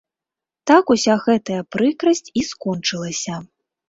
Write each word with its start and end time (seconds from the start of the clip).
Так 0.69 0.85
уся 0.95 1.17
гэтая 1.25 1.61
прыкрасць 1.75 2.31
і 2.41 2.43
скончылася. 2.47 3.37